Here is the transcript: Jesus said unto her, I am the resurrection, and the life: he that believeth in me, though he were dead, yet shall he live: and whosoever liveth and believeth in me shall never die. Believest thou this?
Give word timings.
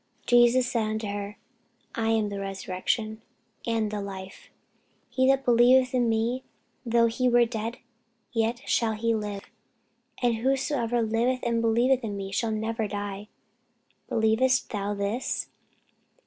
Jesus 0.25 0.71
said 0.71 0.87
unto 0.87 1.05
her, 1.05 1.37
I 1.93 2.09
am 2.09 2.29
the 2.29 2.39
resurrection, 2.39 3.21
and 3.67 3.91
the 3.91 4.01
life: 4.01 4.49
he 5.11 5.27
that 5.27 5.45
believeth 5.45 5.93
in 5.93 6.09
me, 6.09 6.43
though 6.83 7.05
he 7.05 7.29
were 7.29 7.45
dead, 7.45 7.77
yet 8.31 8.67
shall 8.67 8.93
he 8.93 9.13
live: 9.13 9.43
and 10.19 10.37
whosoever 10.37 11.03
liveth 11.03 11.41
and 11.43 11.61
believeth 11.61 12.03
in 12.03 12.17
me 12.17 12.31
shall 12.31 12.49
never 12.49 12.87
die. 12.87 13.27
Believest 14.09 14.71
thou 14.71 14.95
this? 14.95 15.49